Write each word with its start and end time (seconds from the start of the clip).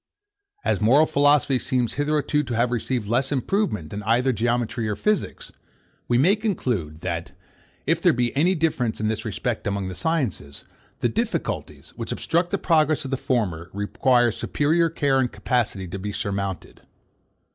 As 0.65 0.81
moral 0.81 1.05
philosophy 1.05 1.59
seems 1.59 1.93
hitherto 1.93 2.41
to 2.41 2.55
have 2.55 2.71
received 2.71 3.07
less 3.07 3.31
improvement 3.31 3.91
than 3.91 4.01
either 4.01 4.33
geometry 4.33 4.89
or 4.89 4.95
physics, 4.95 5.51
we 6.07 6.17
may 6.17 6.35
conclude, 6.35 7.01
that, 7.01 7.33
if 7.85 8.01
there 8.01 8.11
be 8.11 8.35
any 8.35 8.55
difference 8.55 8.99
in 8.99 9.09
this 9.09 9.25
respect 9.25 9.67
among 9.67 9.89
these 9.89 9.99
sciences, 9.99 10.65
the 11.01 11.07
difficulties, 11.09 11.93
which 11.95 12.11
obstruct 12.11 12.49
the 12.49 12.57
progress 12.57 13.05
of 13.05 13.11
the 13.11 13.15
former, 13.15 13.69
require 13.73 14.31
superior 14.31 14.89
care 14.89 15.19
and 15.19 15.31
capacity 15.31 15.87
to 15.87 15.99
be 15.99 16.11
surmounted. 16.11 16.81